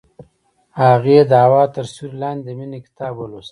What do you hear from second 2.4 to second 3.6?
د مینې کتاب ولوست.